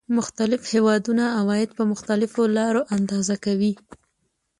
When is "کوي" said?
3.45-3.73